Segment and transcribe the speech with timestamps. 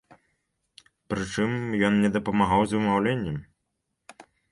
[1.13, 1.51] Прычым,
[1.89, 3.37] ён мне дапамагаў з вымаўленнем.